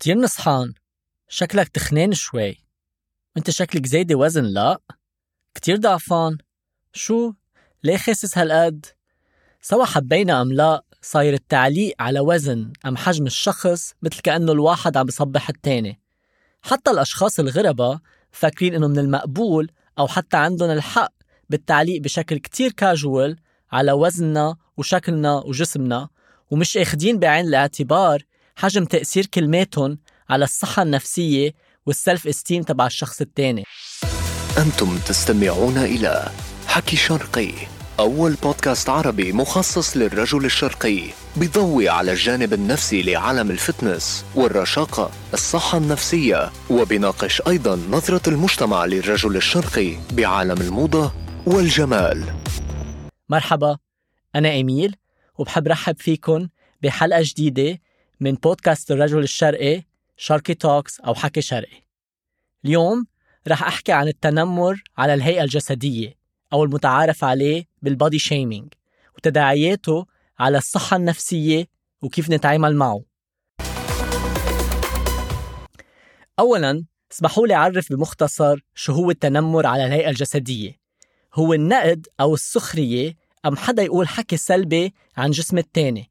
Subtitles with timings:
[0.00, 0.74] كتير نصحان.
[1.28, 2.56] شكلك تخنان شوي.
[3.36, 4.78] انت شكلك زايدة وزن لا.
[5.54, 6.38] كتير ضعفان.
[6.92, 7.32] شو؟
[7.84, 8.86] ليه خاسس هالقد؟
[9.62, 15.06] سوا حبينا أم لا صاير التعليق على وزن أم حجم الشخص مثل كأنه الواحد عم
[15.06, 16.00] بصبح التاني.
[16.62, 18.00] حتى الأشخاص الغربة
[18.32, 21.12] فاكرين إنه من المقبول أو حتى عندهم الحق
[21.50, 23.36] بالتعليق بشكل كتير كاجوال
[23.72, 26.08] على وزننا وشكلنا وجسمنا
[26.50, 28.29] ومش أخدين بعين الاعتبار
[28.60, 29.98] حجم تأثير كلماتهم
[30.30, 31.54] على الصحة النفسية
[31.86, 33.64] والسلف استيم تبع الشخص التاني.
[34.58, 36.30] أنتم تستمعون إلى
[36.66, 37.52] حكي شرقي
[38.00, 41.02] أول بودكاست عربي مخصص للرجل الشرقي
[41.36, 49.96] بيضوي على الجانب النفسي لعالم الفتنس والرشاقة الصحة النفسية وبيناقش أيضا نظرة المجتمع للرجل الشرقي
[50.12, 51.12] بعالم الموضة
[51.46, 52.24] والجمال.
[53.28, 53.78] مرحبا
[54.34, 54.96] أنا إيميل
[55.38, 56.48] وبحب رحب فيكن
[56.82, 57.78] بحلقة جديدة
[58.22, 59.82] من بودكاست الرجل الشرقي
[60.16, 61.82] شرقي Talks أو حكي شرقي.
[62.64, 63.06] اليوم
[63.48, 66.14] رح أحكي عن التنمر على الهيئة الجسدية
[66.52, 68.74] أو المتعارف عليه بال body shaming
[69.16, 70.06] وتداعياته
[70.38, 71.66] على الصحة النفسية
[72.02, 73.02] وكيف نتعامل معه.
[76.38, 80.80] أولاً اسمحوا لي أعرف بمختصر شو هو التنمر على الهيئة الجسدية.
[81.34, 86.09] هو النقد أو السخرية أم حدا يقول حكي سلبي عن جسم التاني؟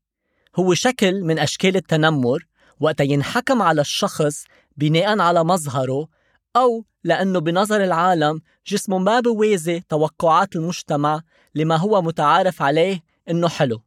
[0.55, 2.45] هو شكل من أشكال التنمر
[2.79, 4.45] وقت ينحكم على الشخص
[4.77, 6.07] بناء على مظهره
[6.55, 11.21] أو لأنه بنظر العالم جسمه ما بوازي توقعات المجتمع
[11.55, 13.81] لما هو متعارف عليه إنه حلو.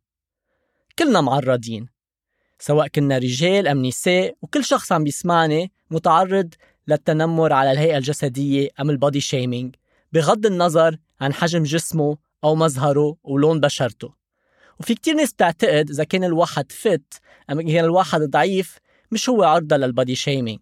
[0.98, 1.88] كلنا معرضين
[2.58, 6.54] سواء كنا رجال أم نساء وكل شخص عم بيسمعني متعرض
[6.88, 9.74] للتنمر على الهيئة الجسدية أم ال body shaming
[10.12, 14.21] بغض النظر عن حجم جسمه أو مظهره ولون بشرته.
[14.80, 17.20] وفي كتير ناس بتعتقد إذا كان الواحد fit
[17.50, 18.78] أم كان الواحد ضعيف
[19.10, 20.60] مش هو عرضة لل body shaming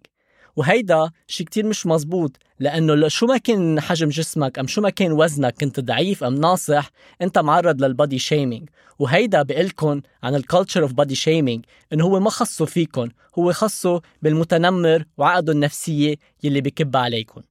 [0.56, 5.12] وهيدا شي كتير مش مزبوط لأنه شو ما كان حجم جسمك أم شو ما كان
[5.12, 6.91] وزنك كنت ضعيف أم ناصح
[7.22, 12.21] أنت معرض لل body shaming وهيدا بقلكن عن ال culture of body shaming إنه هو
[12.21, 17.42] ما خصه فيكن هو خصه بالمتنمر وعقده النفسية يلي بكب عليكم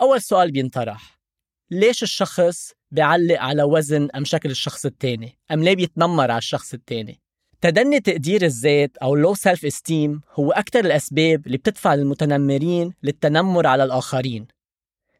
[0.00, 1.21] أول سؤال بينطرح.
[1.70, 7.20] ليش الشخص بيعلق على وزن أم شكل الشخص التاني؟ أم ليه بيتنمر على الشخص التاني؟
[7.60, 13.84] تدني تقدير الذات أو low self esteem هو أكثر الأسباب اللي بتدفع المتنمرين للتنمر على
[13.84, 14.46] الآخرين.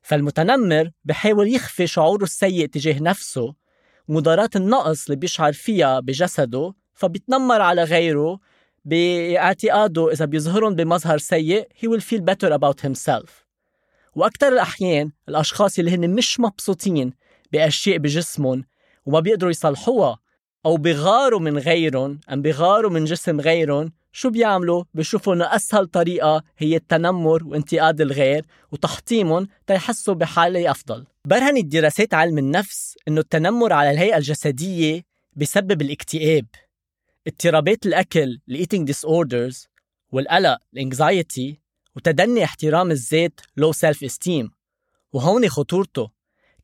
[0.03, 3.55] فالمتنمر بحاول يخفي شعوره السيء تجاه نفسه
[4.09, 8.41] مداراة النقص اللي بيشعر فيها بجسده فبيتنمر على غيره
[8.85, 13.42] باعتقاده إذا بيظهرهم بمظهر سيء he will feel better about himself.
[14.15, 17.13] وأكثر الأحيان الأشخاص اللي هن مش مبسوطين
[17.53, 18.65] بأشياء بجسمهم
[19.07, 20.19] وما بيقدروا يصلحوها
[20.67, 26.43] أو بغاروا من غيرهم أم بغاروا من جسم غيرهم شو بيعملوا؟ بيشوفوا إنه أسهل طريقة
[26.59, 33.91] هي التنمر وانتقاد الغير وتحطيمهم تيحسوا بحالة أفضل برهنت دراسات علم النفس إنه التنمر على
[33.91, 35.03] الهيئة الجسدية
[35.33, 36.47] بيسبب الاكتئاب
[37.27, 39.67] اضطرابات الأكل eating disorders
[40.13, 41.62] والقلق ال anxiety
[41.97, 44.51] وتدني احترام الذات low self esteem
[45.13, 46.11] وهون خطورته.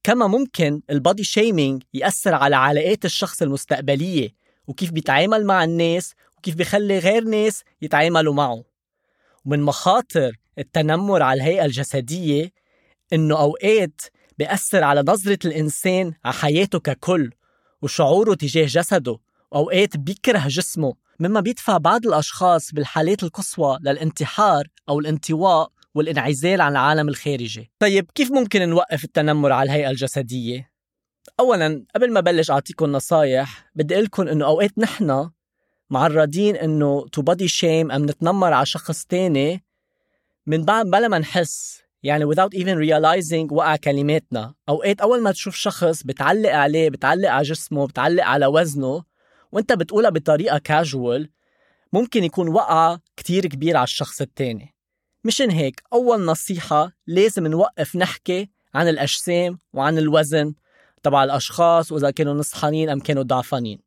[0.02, 4.34] كما ممكن ال body shaming يأثر على علاقات الشخص المستقبلية
[4.66, 8.64] وكيف بيتعامل مع الناس وكيف بيخلي غير ناس يتعاملوا معه.
[9.44, 12.52] ومن مخاطر التنمر على الهيئة الجسدية
[13.12, 14.00] إنه أوقات
[14.38, 17.30] بيأثر على نظرة الإنسان على حياته ككل
[17.82, 19.18] وشعوره تجاه جسده
[19.50, 27.08] وأوقات بيكره جسمه مما بيدفع بعض الأشخاص بالحالات القصوى للانتحار أو الانطواء والانعزال عن العالم
[27.08, 30.70] الخارجي طيب كيف ممكن نوقف التنمر على الهيئة الجسدية؟
[31.40, 35.30] أولا قبل ما بلش أعطيكم نصايح بدي أقول لكم إنه أوقات نحن
[35.90, 39.64] معرضين إنه تو شيم أم نتنمر على شخص تاني
[40.46, 45.54] من بعد بلا ما نحس يعني without even realizing وقع كلماتنا أوقات أول ما تشوف
[45.54, 49.02] شخص بتعلق عليه بتعلق على جسمه بتعلق على وزنه
[49.52, 51.30] وانت بتقولها بطريقة كاجوال
[51.92, 54.74] ممكن يكون وقع كتير كبير على الشخص التاني.
[55.24, 60.54] مشان هيك أول نصيحة لازم نوقف نحكي عن الأجسام وعن الوزن
[61.02, 63.78] تبع الأشخاص وإذا كانوا نصحانين أم كانوا ضعفانين.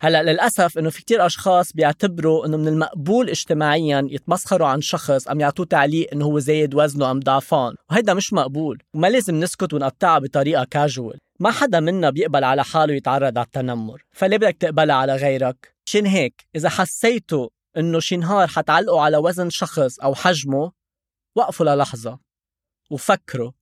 [0.00, 5.40] هلأ للأسف إنه في كتير أشخاص بيعتبروا إنه من المقبول اجتماعيا يتمسخروا عن شخص أم
[5.40, 7.74] يعطوه تعليق إنه هو زايد وزنه أم ضعفان.
[7.90, 12.94] وهيدا مش مقبول وما لازم نسكت ونقطعها بطريقة كاجوال ما حدا منا بيقبل على حاله
[12.94, 14.04] يتعرض على التنمر.
[14.12, 19.50] فليه بدك تقبلها على غيرك؟ شين هيك؟ إذا حسيتوا إنه شي نهار حتعلقوا على وزن
[19.50, 20.72] شخص أو حجمه
[21.34, 22.18] وقفوا للحظة
[22.90, 23.52] وفكروا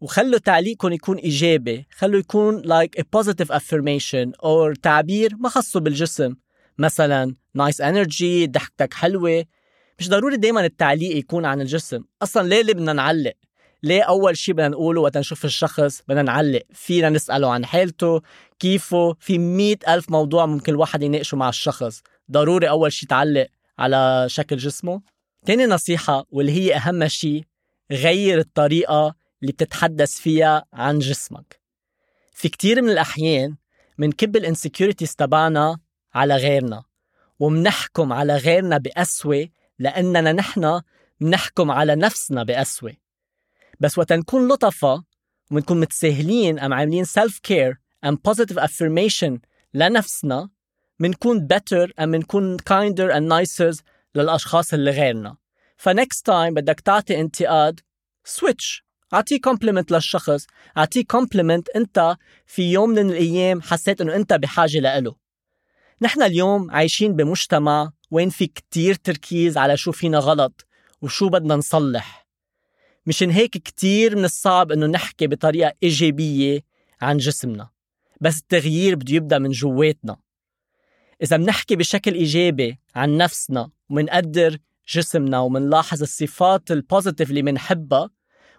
[0.00, 6.36] وخلوا تعليقكم يكون إيجابي خلوا يكون like a positive affirmation أو تعبير ما خصه بالجسم.
[6.78, 9.44] مثلا nice energy ضحكتك حلوة.
[9.98, 12.04] مش ضروري دايما التعليق يكون عن الجسم.
[12.22, 13.34] أصلا ليه اللي بدنا نعلق؟
[13.82, 18.20] ليه أول شيء بدنا نقوله وقت نشوف الشخص بدنا نعلق فينا نسأله عن حالته
[18.58, 22.02] كيفه؟ في مئة ألف موضوع ممكن الواحد يناقشه مع الشخص.
[22.30, 23.46] ضروري أول شيء تعلق
[23.78, 25.02] على شكل جسمه.
[25.46, 27.44] تاني نصيحة واللي هي أهم شيء
[27.90, 31.60] غير الطريقة اللي بتتحدث فيها عن جسمك.
[32.32, 33.56] في كتير من الأحيان
[33.98, 35.78] منكب الانسكيورتيز تبعنا
[36.14, 36.82] على غيرنا
[37.38, 40.80] ومنحكم على غيرنا بقسوة لأننا نحن
[41.20, 43.01] منحكم على نفسنا بقسوة.
[43.82, 45.04] بس وقت نكون لطفة
[45.50, 47.74] ونكون متساهلين أم عاملين self care
[48.06, 49.38] and positive affirmation
[49.74, 50.48] لنفسنا
[51.00, 53.82] منكون better أم منكون kinder and nicer
[54.14, 55.36] للأشخاص اللي غيرنا.
[55.76, 57.80] ف next time بدك تعطي انتقاد
[58.28, 58.82] switch.
[59.14, 60.46] أعطيه compliment للشخص.
[60.76, 65.14] أعطيه compliment أنت في يوم من الأيام حسيت إنه أنت بحاجة لإله.
[66.02, 70.66] نحن اليوم عايشين بمجتمع وين في كتير تركيز على شو فينا غلط
[71.02, 72.22] وشو بدنا نصلح.
[73.06, 76.60] مشان هيك كتير من الصعب إنه نحكي بطريقة إيجابية
[77.00, 77.70] عن جسمنا.
[78.20, 80.16] بس التغيير بده يبدأ من جواتنا.
[81.22, 84.58] إذا منحكي بشكل إيجابي عن نفسنا ومنقدر
[84.88, 88.10] جسمنا ومنلاحظ الصفات ال positive اللي منحبها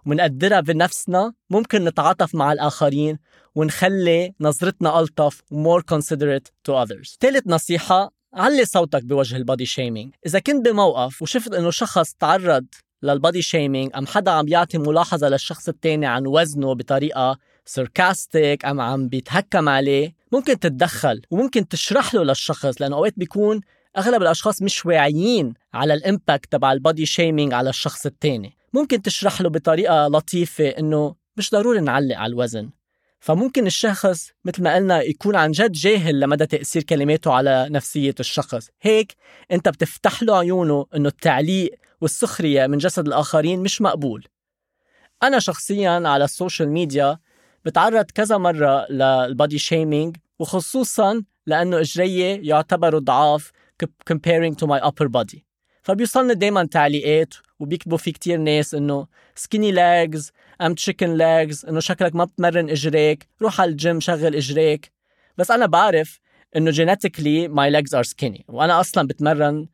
[0.06, 3.20] ومنقدرها بنفسنا ممكن نتعاطف مع الآخرين
[3.56, 7.18] ونخلي نظرتنا ألطف و more considerate to others.
[7.20, 12.66] ثالث نصيحة علي صوتك بوجه ال body shaming إذا كنت بموقف وشفت إنه شخص تعرض
[13.04, 18.82] لل body shaming أم حدا عم يعطي ملاحظة للشخص التاني عن وزنه بطريقة sarcastic أم
[18.82, 23.62] عم بيتهكم عليه؟ ممكن تتدخل وممكن تشرح له للشخص لأنه أوقات بيكون
[23.98, 28.58] أغلب الأشخاص مش واعيين على ال impact تبع ال body shaming على الشخص التاني.
[28.74, 32.70] ممكن تشرح له بطريقة لطيفة إنه مش ضروري نعلق على الوزن.
[33.20, 38.70] فممكن الشخص مثل ما قلنا يكون عن جد جاهل لمدى تأثير كلماته على نفسية الشخص.
[38.82, 39.16] هيك
[39.52, 41.72] أنت بتفتح له عيونه أنه التعليق
[42.04, 44.28] والسخرية من جسد الآخرين مش مقبول.
[45.24, 47.20] أنا شخصيا على ال social media
[47.66, 53.52] بتعرض كذا مرة لل body shaming وخصوصا لأنه إجريي يعتبروا ضعاف
[53.84, 55.40] comparing to my upper body.
[55.84, 60.30] فبيوصلني دايما تعليقات وبيكتبوا في كتير ناس إنه skinny legs
[60.62, 64.92] أم chicken legs إنه شكلك ما بتمرن إجريك روح على الجيم شغل إجريك.
[65.38, 66.20] بس أنا بعرف
[66.56, 69.68] إنه genetically my legs are skinny وأنا أصلا بتمرن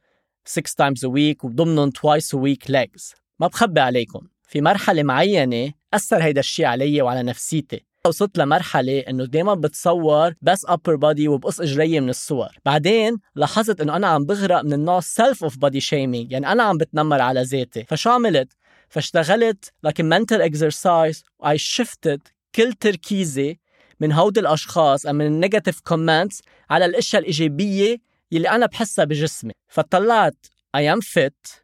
[0.49, 3.15] 6 times a week وضمنهم twice a week legs.
[3.39, 4.27] ما بخبي عليكم.
[4.47, 7.85] في مرحلة معينة أثر هيدا الشيء علي وعلى نفسيتي.
[8.05, 12.49] وصلت لمرحلة إنه دايما بتصور بس upper body وبقص إجري من الصور.
[12.65, 16.27] بعدين لاحظت إنه أنا عم بغرق من النوع self of body shaming.
[16.29, 17.83] يعني أنا عم بتنمر على ذاتي.
[17.83, 18.53] فشو عملت
[18.89, 22.19] فاشتغلت a mental exercise I shifted
[22.55, 23.59] كل تركيزي
[23.99, 29.53] من هود الأشخاص من ال negative comments على الأشياء الإيجابية يلي أنا بحسها بجسمي.
[29.67, 30.45] فطلعت
[30.77, 31.59] I am fit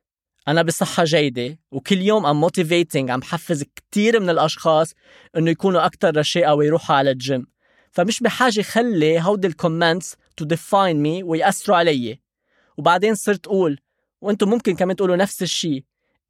[0.48, 4.94] أنا بصحة جيدة وكل يوم I'm motivating عم حفز كتير من الأشخاص
[5.38, 7.48] إنه يكونوا أكتر رشاقة ويروحوا على الجيم.
[7.92, 12.20] فمش بحاجة خلي هودي ال comments to define me ويأثروا علي.
[12.78, 13.80] وبعدين صرت أقول
[14.22, 15.84] وأنتم ممكن كمان تقولوا نفس الشيء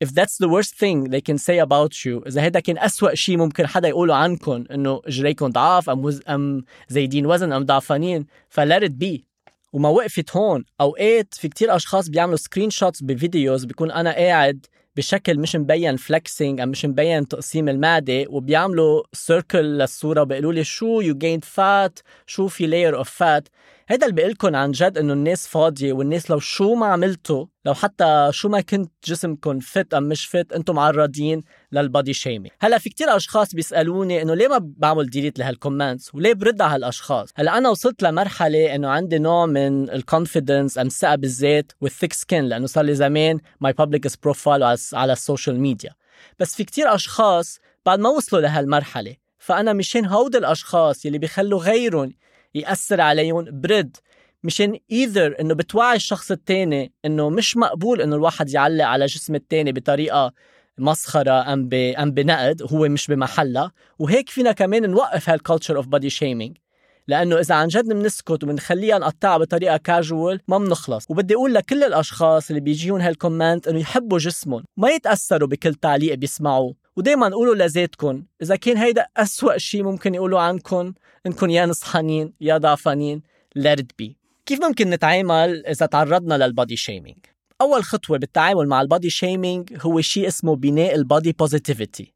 [0.04, 3.38] if that's the worst thing they can say about you إذا هيدا كان أسوأ شيء
[3.38, 6.22] ممكن حدا يقوله عنكم إنه إجريكم ضعاف وز...
[6.28, 9.35] أم زايدين وزن أم ضعفانين ف let it be.
[9.76, 10.66] وما وقفت هون.
[10.82, 16.60] أوقات في كتير أشخاص بيعملوا screenshots ب videos بيكون أنا قاعد بشكل مش مبين flexing
[16.62, 22.48] أو مش مبين تقسيم المعدة وبيعملوا circle للصورة بيقولوا لي شو you gained fat شو
[22.48, 23.48] في layer of fat
[23.88, 28.30] هيدا اللي بقلكن عن جد إنه الناس فاضية والناس لو شو ما عملتوا لو حتى
[28.32, 32.90] شو ما كنت جسمكم fit أم مش fit أنتم معرضين لل body shaming هلأ في
[32.90, 37.58] كتير أشخاص بيسألوني إنه ليه ما بعمل delete لهال comments وليه برد على هالأشخاص؟ هلأ
[37.58, 42.44] أنا وصلت لمرحلة إنه عندي نوع من ال confidence أم ثقة بالذات وال thick skin
[42.46, 44.64] لأنه صار لي زمان my public profile
[44.94, 45.92] على ال social media
[46.40, 52.14] بس في كتير أشخاص بعد ما وصلوا لهالمرحلة فأنا مشان هود الأشخاص يلي بيخلوا غيرهم
[52.56, 53.98] يأثر عليهم برد.
[54.44, 59.72] مشان either إنه بتوعي الشخص التاني إنه مش مقبول إنه الواحد يعلق على جسم التاني
[59.72, 60.34] بطريقة
[60.78, 63.72] مسخرة أم أم بنقد هو مش بمحلها.
[64.00, 66.58] وهيك فينا كمان نوقف هال culture of body shaming
[67.08, 72.50] لأنه إذا عن جد بنسكت وبنخليها نقطعها بطريقة كاجوال ما بنخلص وبدي أقول لكل الأشخاص
[72.50, 74.64] اللي بيجيهم هال comment إنه يحبوا جسمهم.
[74.78, 76.85] ما يتأثروا بكل تعليق بيسمعوه.
[76.98, 80.94] ودايما قولوا لذاتكم إذا كان هيدا أسوأ شيء ممكن يقولوا عنكم
[81.26, 83.22] إنكم يا نصحانين يا ضعفانين
[83.60, 84.12] let it be
[84.46, 87.18] كيف ممكن نتعامل إذا تعرضنا لل body shaming
[87.62, 92.14] أول خطوة بالتعامل مع ال body shaming هو شيء اسمه بناء ال body positivity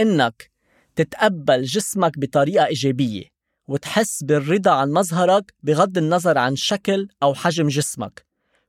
[0.00, 0.50] إنك
[0.96, 3.34] تتقبل جسمك بطريقة إيجابية
[3.68, 8.26] وتحس بالرضا عن مظهرك بغض النظر عن شكل أو حجم جسمك.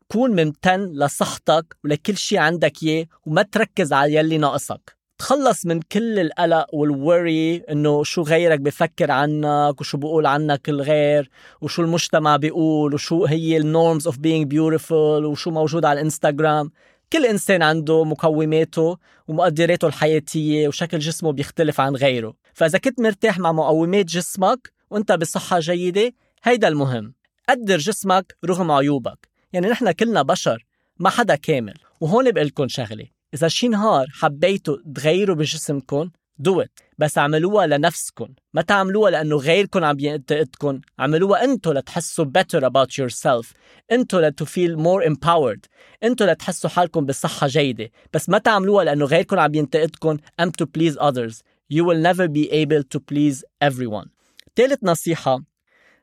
[0.08, 4.95] كون ممتن لصحتك ولكل شي عندك إياه وما تركز على يلي ناقصك.
[5.18, 11.30] تخلص من كل القلق وال worry إنه شو غيرك بفكر عنك وشو بقول عنك الغير
[11.62, 16.72] وشو المجتمع بيقول وشو هي ال norms of being beautiful وشو موجود على الإنستغرام.
[17.14, 22.34] كل إنسان عنده مقوماته ومقدراته الحياتية وشكل جسمه بيختلف عن غيره.
[22.54, 27.14] فإذا كنت مرتاح مع مقومات جسمك وأنت بصحة جيدة هيدا المهم.
[27.50, 29.30] قدر جسمك رغم عيوبك.
[29.54, 30.66] يعني نحن كلنا بشر
[31.00, 31.74] ما حدا كامل.
[32.02, 33.15] وهون بقلكن شغلة.
[33.36, 39.84] إذا شي نهار حبيتوا تغيروا بجسمكم do it بس اعملوها لنفسكم ما تعملوها لأنه غيركم
[39.84, 43.54] عم ينتقدكم عملوها أنتوا لتحسوا better about yourself.
[43.92, 45.70] أنتوا to feel more empowered.
[46.04, 47.90] أنتوا لتحسوا حالكم بصحة جيدة.
[48.14, 51.44] بس ما تعملوها لأنه غيركم عم ينتقدكم أم to please others.
[51.74, 54.10] You will never be able to please everyone.
[54.56, 55.40] ثالث نصيحة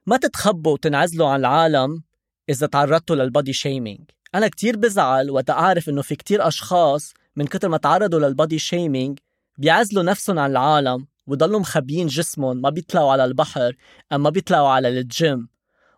[0.07, 2.03] ما تتخبوا وتنعزلوا عن العالم
[2.49, 7.47] إذا تعرضتوا لل body shaming أنا كتير بزعل وقت أعرف إنه في كتير أشخاص من
[7.47, 9.19] كتر ما تعرضوا لل body shaming
[9.59, 13.77] بيعزلوا نفسهم عن العالم وضلوا مخبيين جسمهم ما بيطلعوا على البحر
[14.13, 15.49] أم ما بيطلعوا على الجيم.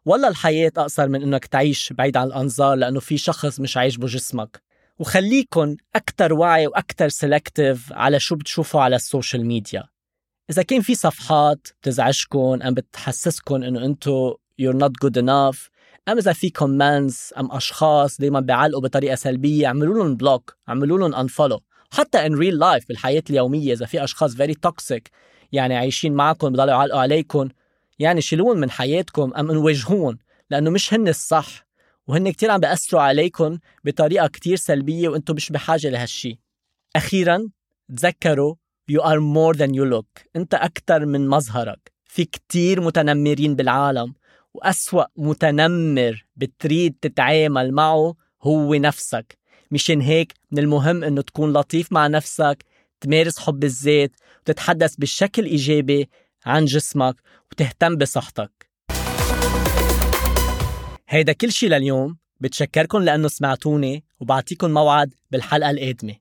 [0.05, 4.63] والله الحياة أقصر من إنك تعيش بعيد عن الأنظار لأنه في شخص مش عاجبه جسمك
[4.99, 9.85] وخليكن أكتر وعي وأكتر selective على شو بتشوفوا على ال social media.
[10.51, 15.74] إذا كان في صفحات بتزعجكم أم بتحسسكم إنه أنتو you're not good enough
[16.09, 21.15] أم إذا في comments أم أشخاص دايما بيعلقوا بطريقة سلبية اعملوا لهم block اعملوا لهم
[21.15, 21.61] unfollow
[21.93, 25.11] حتى ان real life بالحياة اليومية إذا في أشخاص very toxic
[25.53, 27.49] يعني عايشين معكم بضلوا يعلقوا عليكم
[27.99, 30.19] يعني شيلوهم من حياتكم أو نوجهون
[30.51, 31.67] لأنه مش هن الصح
[32.07, 36.39] وهن كتير عم بأثروا عليكم بطريقة كتير سلبية وأنتم مش بحاجة لهالشي.
[36.97, 37.49] أخيرا
[37.97, 38.55] تذكروا
[38.93, 40.27] you are more than you look.
[40.37, 41.93] أنت أكتر من مظهرك.
[42.05, 44.15] في كتير متنمرين بالعالم.
[44.55, 49.39] وأسوأ متنمر بتريد تتعامل معه هو نفسك.
[49.71, 52.65] مشان هيك من المهم إنه تكون لطيف مع نفسك
[53.01, 56.09] تمارس حب الذات وتتحدث بشكل إيجابي
[56.47, 57.17] عن جسمك
[57.53, 58.71] وتهتم بصحتك.
[61.09, 62.17] هيدا كل شي لليوم.
[62.41, 66.15] بتشكركن لأنه سمعتوني وبعطيكم موعد بالحلقة القادمة.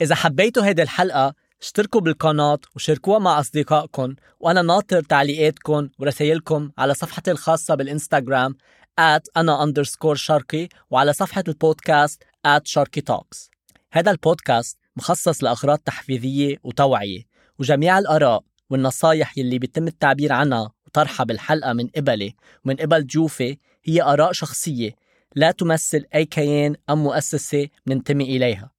[0.00, 7.30] إذا حبيتوا هيدي الحلقة اشتركوا بالقناة وشاركوها مع أصدقائكم وأنا ناطر تعليقاتكم ورسائلكم على صفحتي
[7.30, 8.56] الخاصة بالإنستغرام
[9.00, 13.50] at أنا underscore شرقي وعلى صفحة البودكاست at شرقي توكس
[13.92, 17.22] هذا البودكاست مخصص لأغراض تحفيزية وتوعية
[17.58, 22.34] وجميع الآراء والنصايح يلي بيتم التعبير عنها وطرحها بالحلقة من قبلي
[22.64, 24.96] ومن قبل ضيوفي هي آراء شخصية
[25.34, 28.75] لا تمثل أي كيان أم مؤسسة ننتمي إليها.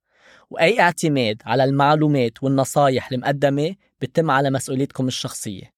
[0.49, 5.73] وأي اعتماد على المعلومات والنصايح المقدمة بتم على مسؤوليتكم الشخصية.